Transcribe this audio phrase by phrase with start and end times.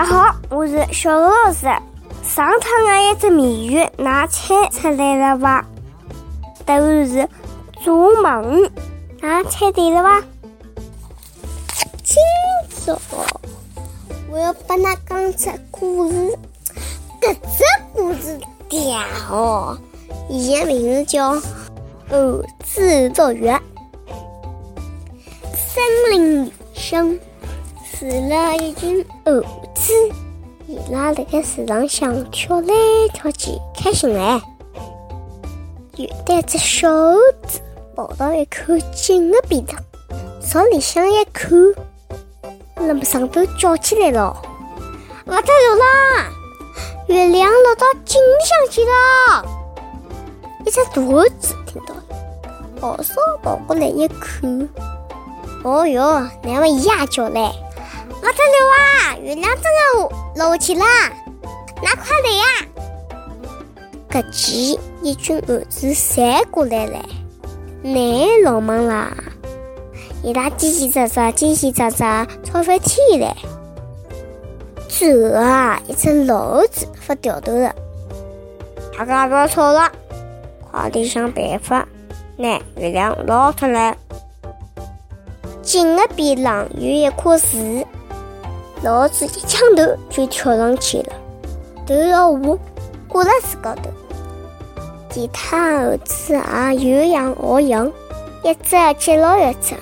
[0.00, 1.66] 家好，我是小何老师。
[2.22, 5.62] 上趟的一只谜语，㑚猜出来了伐？
[6.64, 7.28] 答案是
[7.84, 8.62] 做梦。
[9.20, 10.22] 㑚猜对了伐？
[12.02, 12.16] 今
[12.70, 12.98] 朝
[14.30, 16.38] 我要帮㑚讲只故事。
[17.20, 17.62] 搿只
[17.92, 18.40] 故事
[18.70, 19.76] 嗲哦，
[20.30, 21.34] 伊的名字叫
[22.08, 23.52] 《猴子捉月》。
[25.54, 27.20] 森林里生
[28.00, 29.42] 住了一群猴
[29.74, 29.92] 子，
[30.66, 32.72] 伊拉辣盖树上向跳来
[33.12, 34.40] 跳去，开心嘞。
[35.96, 37.12] 有带只小猴
[37.46, 37.60] 子
[37.94, 39.78] 跑到一口井的边上，
[40.40, 41.50] 朝里向一看，
[42.76, 44.34] 那么上头叫起来了
[45.26, 46.30] ：“不得了啦！
[47.06, 49.44] 月亮落到井里向去了！”
[50.64, 52.02] 一只大猴子听到了，
[52.80, 54.66] 跑嗖跑过来一看，
[55.64, 57.50] 哦哟，那么一呀叫嘞！
[58.20, 59.16] 不得了啊！
[59.22, 60.84] 月亮真的落去了，
[61.82, 62.44] 那快来呀！
[64.10, 66.98] 搿期一群猴子闪过来了，
[67.82, 67.94] 难
[68.44, 69.16] 老忙啦！
[70.22, 73.34] 伊拉叽叽喳喳，叽叽喳喳，吵翻天了。
[74.86, 77.74] 最后啊，一只老猴子发掉头了，
[78.98, 79.90] 大家不要吵了，
[80.70, 81.88] 快点想办法，
[82.36, 83.96] 拿月亮捞出来。
[85.62, 87.86] 井的边上有一棵树。
[88.82, 91.12] 老子一抢头就跳上去了，
[91.86, 92.58] 头朝下
[93.08, 93.90] 挂在树高头。
[95.10, 96.40] 其他猴子
[96.78, 97.92] 也有样学样，
[98.42, 99.74] 一只接牢一只，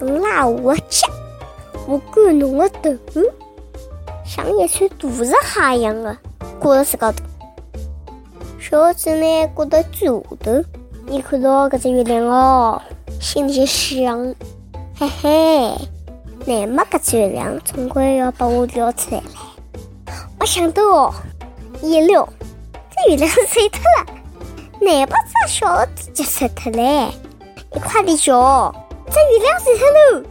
[0.00, 1.06] 侬拉我接，
[1.86, 2.68] 我管侬的
[3.06, 3.20] 头，
[4.26, 6.16] 像一串大石哈一样的
[6.58, 7.24] 挂在树高头。
[8.58, 10.64] 小猴子呢挂到最下头，
[11.06, 12.82] 你看到搿只月亮哦，
[13.20, 14.34] 心里就想，
[14.98, 15.93] 嘿嘿。
[16.46, 19.24] 那么个月亮总归要把我撩出来了。
[20.38, 21.14] 没想到哦，
[21.80, 22.28] 一撩，
[22.90, 24.06] 这月亮碎脱了，
[24.80, 27.08] 难把这小猴子就碎脱嘞！
[27.72, 28.74] 你快点叫，
[29.10, 30.26] 这月亮碎脱喽！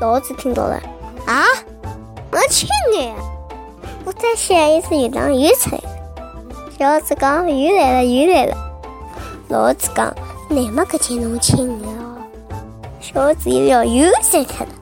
[0.00, 0.80] 老子听到了，
[1.26, 1.44] 啊，
[2.32, 3.12] 我亲你！
[4.06, 5.90] 我再想一次月亮又出来了。
[6.78, 8.56] 小猴子讲又来了又来了。
[9.48, 10.14] 老子讲
[10.48, 12.16] 那么个见侬亲哦。
[13.00, 14.72] 小猴子一撩又碎脱了。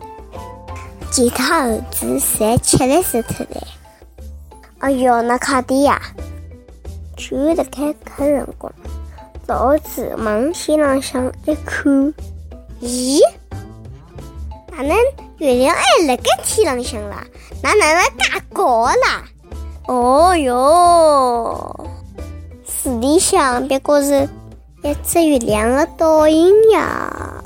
[1.11, 3.67] 其他猴子侪吃力死脱了。
[4.79, 6.01] 哎哟，那快点呀！
[7.17, 8.73] 就辣盖搿辰光，
[9.47, 12.15] 老子往天浪向一看，
[12.81, 13.19] 咦？
[14.71, 14.97] 哪能
[15.39, 17.27] 月亮还辣盖天浪向啦？
[17.63, 19.25] 哪哪能介高啦？
[19.89, 21.91] 哦哟，
[22.65, 24.29] 树里向别过是
[24.85, 27.43] 一只月亮的倒影呀！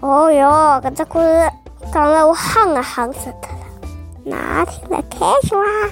[0.00, 1.50] 哦哟，搿只故事。
[1.96, 3.64] 上了我喊啊喊死他了，
[4.22, 5.18] 哪听了开
[5.48, 5.90] 心啦？